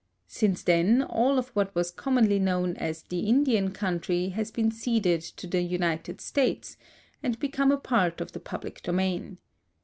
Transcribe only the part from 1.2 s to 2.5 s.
of what was commonly